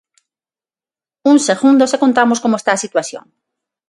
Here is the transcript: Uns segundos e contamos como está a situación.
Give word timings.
Uns 1.29 1.45
segundos 1.49 1.91
e 1.95 2.01
contamos 2.03 2.41
como 2.43 2.55
está 2.57 2.71
a 2.73 2.83
situación. 2.85 3.25